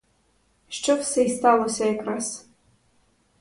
[0.69, 2.47] Що все і сталося якраз;